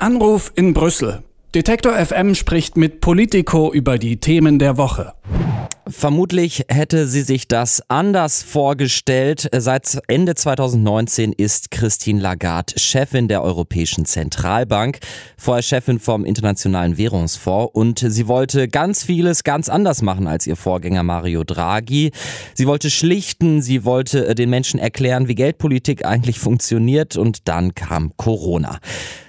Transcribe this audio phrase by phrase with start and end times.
[0.00, 1.22] Anruf in Brüssel.
[1.54, 5.12] Detektor FM spricht mit Politico über die Themen der Woche.
[5.86, 9.48] Vermutlich hätte sie sich das anders vorgestellt.
[9.52, 15.00] Seit Ende 2019 ist Christine Lagarde Chefin der Europäischen Zentralbank,
[15.36, 20.56] vorher Chefin vom Internationalen Währungsfonds und sie wollte ganz vieles ganz anders machen als ihr
[20.56, 22.12] Vorgänger Mario Draghi.
[22.54, 27.74] Sie wollte schlichten, sie wollte äh, den Menschen erklären, wie Geldpolitik eigentlich funktioniert und dann
[27.74, 28.78] kam Corona.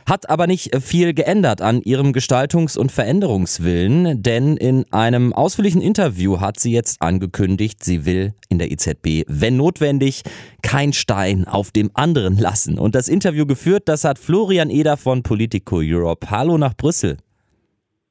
[0.08, 6.40] Hat aber nicht viel geändert an ihrem Gestaltungs- und Veränderungswillen, denn in einem ausführlichen Interview
[6.40, 10.24] hat sie jetzt angekündigt, sie will in der EZB, wenn notwendig,
[10.62, 12.78] kein Stein auf dem anderen lassen.
[12.78, 16.30] Und das Interview geführt, das hat Florian Eder von Politico Europe.
[16.30, 17.18] Hallo nach Brüssel.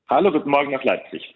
[0.09, 1.35] Hallo, guten Morgen nach Leipzig.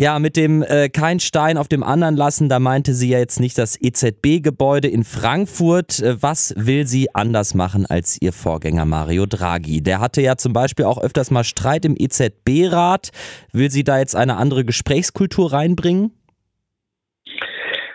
[0.00, 3.40] Ja, mit dem äh, kein Stein auf dem anderen lassen, da meinte sie ja jetzt
[3.40, 6.00] nicht das EZB-Gebäude in Frankfurt.
[6.00, 9.82] Äh, was will sie anders machen als ihr Vorgänger Mario Draghi?
[9.82, 13.10] Der hatte ja zum Beispiel auch öfters mal Streit im EZB-Rat.
[13.52, 16.12] Will sie da jetzt eine andere Gesprächskultur reinbringen?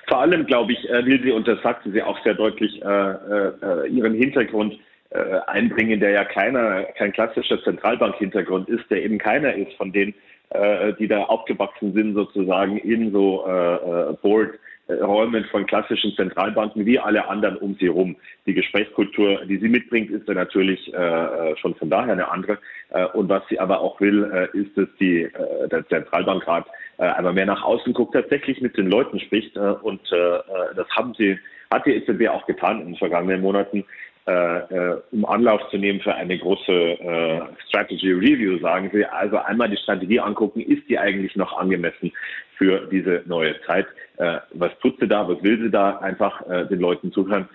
[0.10, 2.86] Vor allem, glaube ich, äh, will sie, und das sagte sie auch sehr deutlich, äh,
[2.86, 4.78] äh, ihren Hintergrund
[5.12, 10.14] äh, einbringen, der ja keiner, kein klassischer Zentralbank-Hintergrund ist, der eben keiner ist von denen,
[10.54, 14.52] äh, die da aufgewachsen sind, sozusagen in so äh, äh Board.
[14.90, 18.18] Räumen von klassischen Zentralbanken wie alle anderen um sie herum.
[18.46, 22.58] Die Gesprächskultur, die sie mitbringt, ist dann natürlich äh, schon von daher eine andere.
[22.90, 26.66] Äh, und was sie aber auch will, äh, ist, dass die, äh, der Zentralbankrat
[26.98, 29.56] äh, einmal mehr nach außen guckt, tatsächlich mit den Leuten spricht.
[29.56, 30.40] Äh, und äh,
[30.76, 31.40] das haben sie,
[31.72, 33.86] hat die EZB auch getan in den vergangenen Monaten.
[34.26, 39.06] Äh, äh, um Anlauf zu nehmen für eine große äh, Strategy Review, sagen Sie.
[39.06, 42.10] Also einmal die Strategie angucken, ist die eigentlich noch angemessen
[42.58, 43.86] für diese neue Zeit?
[44.18, 45.28] Äh, was tut sie da?
[45.28, 45.98] Was will sie da?
[45.98, 47.50] Einfach äh, den Leuten zuhören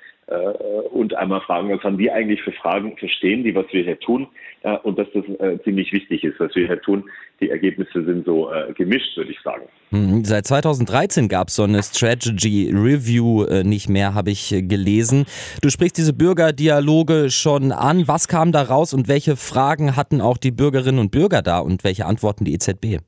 [0.93, 4.27] und einmal fragen, was haben die eigentlich für Fragen, verstehen die, was wir hier tun
[4.63, 7.05] äh, und dass das äh, ziemlich wichtig ist, was wir hier tun.
[7.41, 9.63] Die Ergebnisse sind so äh, gemischt, würde ich sagen.
[9.91, 10.25] Mhm.
[10.25, 15.25] Seit 2013 gab es so eine Strategy Review äh, nicht mehr, habe ich äh, gelesen.
[15.63, 18.09] Du sprichst diese Bürgerdialoge schon an.
[18.09, 21.85] Was kam da raus und welche Fragen hatten auch die Bürgerinnen und Bürger da und
[21.85, 22.99] welche Antworten die EZB?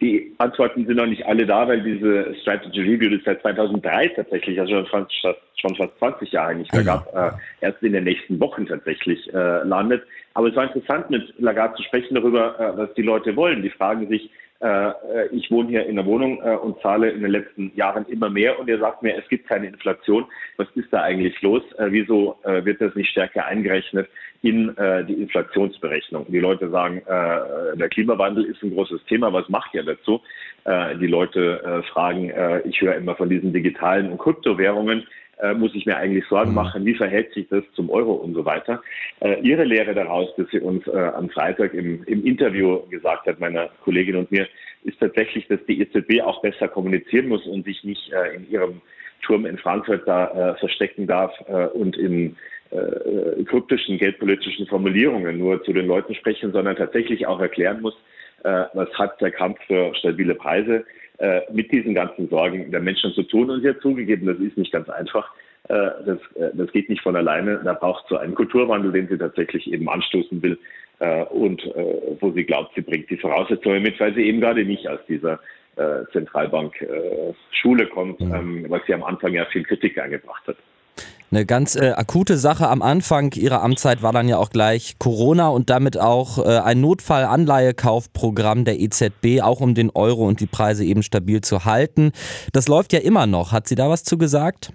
[0.00, 4.58] Die Antworten sind noch nicht alle da, weil diese Strategy Review das seit 2003 tatsächlich,
[4.60, 8.38] also schon fast, schon fast 20 Jahre nicht mehr gab, äh, erst in den nächsten
[8.40, 10.02] Wochen tatsächlich äh, landet.
[10.34, 13.62] Aber es war interessant, mit Lagarde zu sprechen darüber, äh, was die Leute wollen.
[13.62, 14.30] Die fragen sich,
[15.32, 18.58] ich wohne hier in der Wohnung äh, und zahle in den letzten Jahren immer mehr
[18.58, 20.24] und ihr sagt mir, es gibt keine Inflation.
[20.56, 21.62] Was ist da eigentlich los?
[21.76, 24.08] Äh, wieso wird das nicht stärker eingerechnet
[24.42, 24.74] in
[25.08, 26.26] die Inflationsberechnung?
[26.28, 29.32] Die Leute sagen, der Klimawandel ist ein großes Thema.
[29.32, 30.20] Was macht ihr dazu?
[30.66, 32.32] Die Leute fragen,
[32.64, 35.06] ich höre immer von diesen digitalen und Kryptowährungen
[35.40, 36.56] äh, muss ich mir eigentlich Sorgen mhm.
[36.56, 38.82] machen, wie verhält sich das zum Euro und so weiter.
[39.20, 43.40] Äh, ihre Lehre daraus, dass sie uns äh, am Freitag im, im Interview gesagt hat,
[43.40, 44.46] meiner Kollegin und mir,
[44.84, 48.80] ist tatsächlich, dass die EZB auch besser kommunizieren muss und sich nicht äh, in ihrem
[49.22, 52.36] Turm in Frankfurt da äh, verstecken darf äh, und in
[52.70, 57.94] äh, kryptischen geldpolitischen Formulierungen nur zu den Leuten sprechen, sondern tatsächlich auch erklären muss,
[58.42, 60.84] äh, was hat der Kampf für stabile Preise
[61.18, 63.50] äh, mit diesen ganzen Sorgen der Menschen zu tun.
[63.50, 65.30] Und sie hat zugegeben, das ist nicht ganz einfach.
[65.68, 67.60] Äh, das, äh, das geht nicht von alleine.
[67.64, 70.58] Da braucht es so einen Kulturwandel, den sie tatsächlich eben anstoßen will
[70.98, 74.64] äh, und äh, wo sie glaubt, sie bringt die Voraussetzungen mit, weil sie eben gerade
[74.64, 75.40] nicht aus dieser
[75.76, 78.34] äh, Zentralbank-Schule kommt, mhm.
[78.34, 80.56] ähm, was sie am Anfang ja viel Kritik eingebracht hat.
[81.34, 85.48] Eine ganz äh, akute Sache am Anfang ihrer Amtszeit war dann ja auch gleich Corona
[85.48, 90.84] und damit auch äh, ein Notfallanleihekaufprogramm der EZB, auch um den Euro und die Preise
[90.84, 92.12] eben stabil zu halten.
[92.52, 93.50] Das läuft ja immer noch.
[93.50, 94.72] Hat sie da was zu gesagt?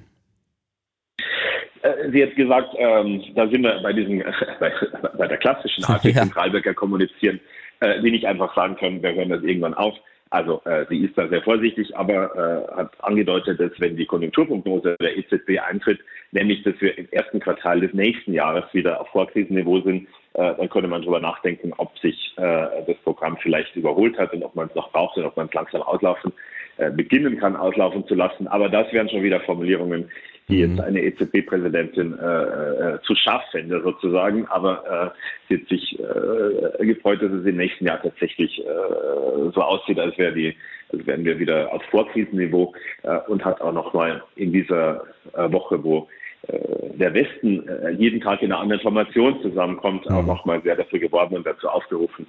[1.82, 4.22] Äh, sie hat gesagt, ähm, da sind wir bei diesem,
[4.60, 4.74] bei,
[5.18, 6.24] bei der klassischen Art, wie ja.
[6.24, 7.40] Zentralbanker kommunizieren,
[7.80, 9.96] äh, die nicht einfach sagen können, wir hören das irgendwann auf.
[10.32, 14.96] Also äh, sie ist da sehr vorsichtig, aber äh, hat angedeutet, dass wenn die Konjunkturprognose
[15.02, 16.00] der EZB eintritt,
[16.32, 20.70] nämlich dass wir im ersten Quartal des nächsten Jahres wieder auf Vorkrisenniveau sind, äh, dann
[20.70, 24.68] könnte man darüber nachdenken, ob sich äh, das Programm vielleicht überholt hat und ob man
[24.68, 26.32] es noch braucht und ob man es langsam auslaufen
[26.78, 28.48] äh, beginnen kann, auslaufen zu lassen.
[28.48, 30.12] Aber das wären schon wieder Formulierungen,
[30.50, 34.48] die jetzt eine EZB-Präsidentin äh, äh, zu scharf fände sozusagen.
[34.48, 35.18] Aber äh,
[35.48, 40.18] sie hat sich äh, gefreut, dass es im nächsten Jahr tatsächlich äh, so aussieht, als
[40.18, 40.56] wäre die,
[40.92, 42.74] als wären wir wieder auf Vorkrisenniveau
[43.04, 45.04] äh, und hat auch nochmal in dieser
[45.34, 46.08] äh, Woche, wo
[46.48, 46.58] äh,
[46.96, 50.28] der Westen äh, jeden Tag in einer anderen Formation zusammenkommt, auch mhm.
[50.28, 52.28] nochmal sehr dafür geworben und dazu aufgerufen,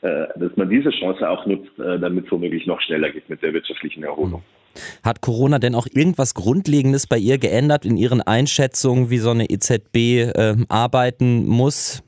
[0.00, 4.02] dass man diese Chance auch nutzt, damit es womöglich noch schneller geht mit der wirtschaftlichen
[4.02, 4.40] Erholung.
[4.40, 4.61] Mhm.
[5.02, 9.50] Hat Corona denn auch irgendwas Grundlegendes bei ihr geändert in ihren Einschätzungen, wie so eine
[9.50, 12.02] EZB äh, arbeiten muss?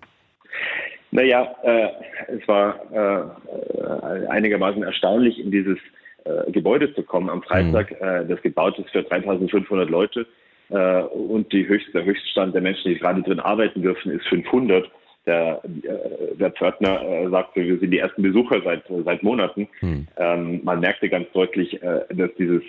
[1.10, 1.88] Naja, äh,
[2.36, 5.78] es war äh, einigermaßen erstaunlich, in dieses
[6.24, 8.06] äh, Gebäude zu kommen am Freitag, mhm.
[8.06, 10.26] äh, das gebaut ist für 3500 Leute.
[10.70, 14.90] Äh, und die höchste, der Höchststand der Menschen, die gerade drin arbeiten dürfen, ist 500.
[15.26, 19.68] Der, äh, der Pförtner äh, sagte, wir sind die ersten Besucher seit, seit Monaten.
[19.80, 20.06] Mhm.
[20.18, 22.62] Ähm, man merkte ganz deutlich, äh, dass dieses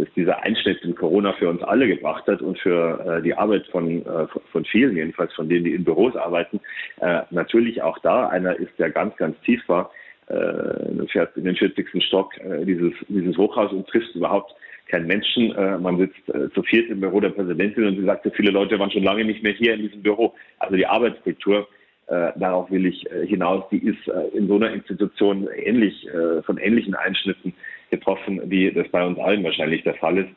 [0.00, 3.66] dass dieser Einschnitt in Corona für uns alle gebracht hat und für äh, die Arbeit
[3.66, 6.60] von, äh, von vielen, jedenfalls von denen, die in Büros arbeiten,
[7.00, 8.28] äh, natürlich auch da.
[8.28, 9.90] Einer ist, der ganz, ganz tief war,
[10.28, 12.02] äh, fährt in den 40.
[12.02, 14.54] Stock äh, dieses, dieses Hochhaus und trifft überhaupt
[14.86, 15.54] keinen Menschen.
[15.54, 18.90] Äh, man sitzt zu viert im Büro der Präsidentin und sie sagte, viele Leute waren
[18.90, 20.34] schon lange nicht mehr hier in diesem Büro.
[20.58, 21.68] Also die Arbeitskultur,
[22.10, 26.42] äh, darauf will ich äh, hinaus, die ist äh, in so einer Institution ähnlich, äh,
[26.42, 27.54] von ähnlichen Einschnitten
[27.90, 30.30] getroffen, wie das bei uns allen wahrscheinlich der Fall ist.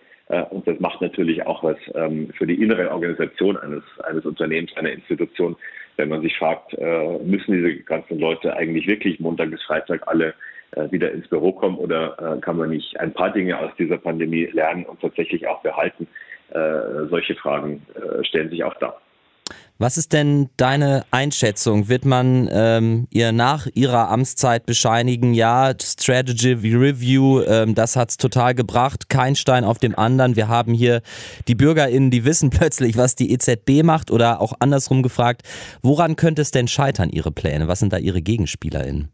[0.52, 4.92] Und das macht natürlich auch was ähm, für die innere Organisation eines, eines Unternehmens, einer
[4.92, 5.58] Institution,
[5.98, 6.76] wenn man sich fragt,
[7.24, 10.34] müssen diese ganzen Leute eigentlich wirklich Montag bis Freitag alle
[10.90, 14.86] wieder ins Büro kommen oder kann man nicht ein paar Dinge aus dieser Pandemie lernen
[14.86, 16.08] und tatsächlich auch behalten?
[17.10, 17.86] Solche Fragen
[18.24, 19.03] stellen sich auch da.
[19.80, 21.90] Was ist denn deine Einschätzung?
[21.90, 28.56] Wird man ähm, ihr nach ihrer Amtszeit bescheinigen, ja, Strategy Review, ähm, das hat's total
[28.56, 30.36] gebracht, kein Stein auf dem anderen.
[30.36, 31.02] Wir haben hier
[31.48, 35.42] die BürgerInnen, die wissen plötzlich, was die EZB macht oder auch andersrum gefragt,
[35.82, 37.68] woran könnte es denn scheitern, ihre Pläne?
[37.68, 39.10] Was sind da ihre GegenspielerInnen?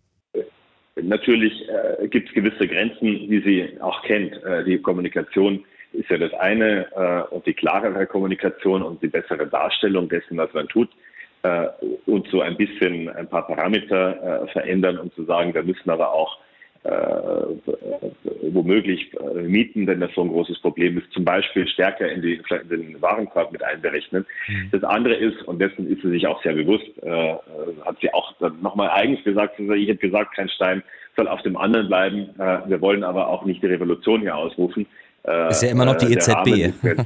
[1.01, 4.33] Natürlich äh, gibt es gewisse Grenzen, die sie auch kennt.
[4.43, 9.47] Äh, die Kommunikation ist ja das eine äh, und die klarere Kommunikation und die bessere
[9.47, 10.89] Darstellung dessen, was man tut
[11.43, 11.67] äh,
[12.05, 16.13] und so ein bisschen ein paar Parameter äh, verändern und zu sagen, wir müssen aber
[16.13, 16.37] auch
[16.83, 16.89] äh,
[18.53, 22.41] womöglich äh, Mieten, wenn das so ein großes Problem ist, zum Beispiel stärker in, die,
[22.49, 24.25] in den Warenkorb mit einberechnen.
[24.47, 24.69] Mhm.
[24.71, 27.35] Das andere ist, und dessen ist sie sich auch sehr bewusst, äh,
[27.85, 30.83] hat sie auch nochmal eigens gesagt, ich hätte gesagt, kein Stein
[31.17, 32.29] soll auf dem anderen bleiben.
[32.67, 34.85] Wir wollen aber auch nicht die Revolution hier ausrufen.
[35.27, 36.73] Äh, ist ja immer noch die EZB.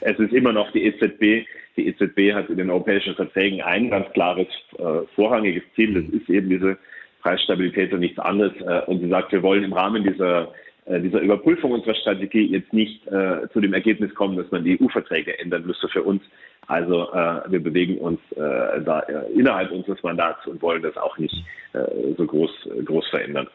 [0.00, 1.46] es ist immer noch die EZB.
[1.76, 5.94] Die EZB hat in den europäischen Verträgen ein ganz klares, äh, vorrangiges Ziel.
[5.94, 6.76] Das ist eben diese
[7.22, 8.52] Preisstabilität und nichts anderes.
[8.60, 10.52] Äh, und sie sagt, wir wollen im Rahmen dieser,
[10.86, 14.80] äh, dieser Überprüfung unserer Strategie jetzt nicht äh, zu dem Ergebnis kommen, dass man die
[14.80, 16.22] EU-Verträge ändern müsste für uns.
[16.66, 19.00] Also äh, wir bewegen uns da
[19.34, 21.34] innerhalb unseres Mandats und wollen das auch nicht
[21.72, 22.50] so groß,
[22.84, 23.48] groß verändern.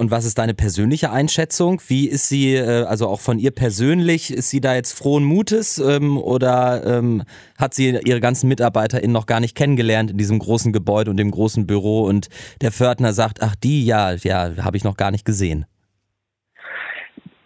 [0.00, 1.80] Und was ist deine persönliche Einschätzung?
[1.88, 5.78] Wie ist sie, äh, also auch von ihr persönlich, ist sie da jetzt frohen Mutes
[5.78, 7.24] ähm, oder ähm,
[7.58, 11.32] hat sie ihre ganzen MitarbeiterInnen noch gar nicht kennengelernt in diesem großen Gebäude und dem
[11.32, 12.28] großen Büro und
[12.62, 15.66] der Pförtner sagt, ach die, ja, ja, habe ich noch gar nicht gesehen?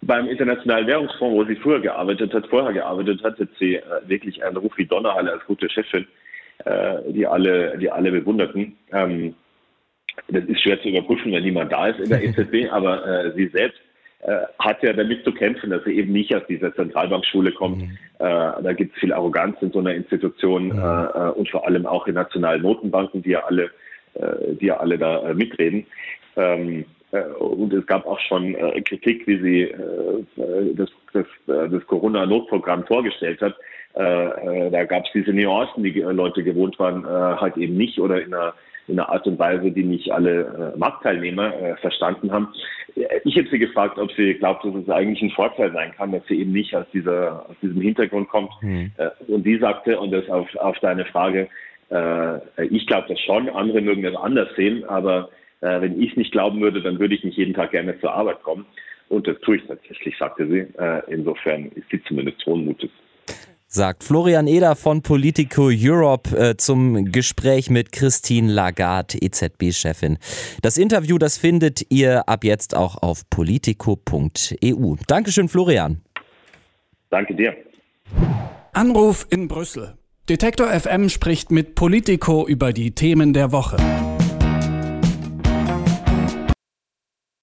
[0.03, 4.43] Beim Internationalen Währungsfonds, wo sie früher gearbeitet hat, vorher gearbeitet hat, hat sie äh, wirklich
[4.43, 6.05] einen Ruf wie Donnerhalle als gute Chefin,
[6.65, 8.77] äh, die alle, die alle bewunderten.
[8.91, 9.33] Ähm,
[10.27, 13.47] das ist schwer zu überprüfen, wenn niemand da ist in der EZB, aber äh, sie
[13.47, 13.79] selbst
[14.21, 17.79] äh, hat ja damit zu kämpfen, dass sie eben nicht aus dieser Zentralbankschule kommt.
[17.79, 17.97] Mhm.
[18.19, 18.25] Äh,
[18.63, 20.79] da gibt es viel Arroganz in so einer Institution mhm.
[20.79, 23.69] äh, und vor allem auch in nationalen Notenbanken, die ja alle,
[24.13, 25.85] äh, die ja alle da äh, mitreden.
[26.37, 31.69] Ähm, äh, und es gab auch schon äh, Kritik, wie sie äh, das, das, äh,
[31.69, 33.55] das Corona-Notprogramm vorgestellt hat.
[33.95, 37.77] Äh, äh, da gab es diese Nuancen, die äh, Leute gewohnt waren, äh, halt eben
[37.77, 38.53] nicht oder in einer
[38.87, 42.49] in einer Art und Weise, die nicht alle äh, Marktteilnehmer äh, verstanden haben.
[43.23, 46.25] Ich habe sie gefragt, ob sie glaubt, dass es eigentlich ein Vorteil sein kann, dass
[46.27, 48.51] sie eben nicht aus, dieser, aus diesem Hintergrund kommt.
[48.61, 48.91] Mhm.
[48.97, 51.47] Äh, und die sagte, und das auf, auf deine Frage,
[51.89, 55.29] äh, ich glaube das schon, andere mögen das anders sehen, aber
[55.61, 58.13] äh, wenn ich es nicht glauben würde, dann würde ich nicht jeden Tag gerne zur
[58.13, 58.65] Arbeit kommen.
[59.09, 60.67] Und das tue ich tatsächlich, sagte sie.
[60.81, 62.89] Äh, insofern ist sie zumindest hohen Mutes
[63.73, 70.17] sagt Florian Eder von Politico Europe äh, zum Gespräch mit Christine Lagarde, EZB-Chefin.
[70.61, 74.95] Das Interview, das findet ihr ab jetzt auch auf politico.eu.
[75.07, 76.01] Dankeschön, Florian.
[77.09, 77.55] Danke dir.
[78.73, 79.95] Anruf in Brüssel.
[80.29, 83.77] Detektor FM spricht mit Politico über die Themen der Woche.